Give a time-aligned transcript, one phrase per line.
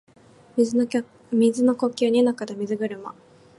[0.57, 3.13] 水の呼吸弐ノ型水車（にのかたみずぐるま）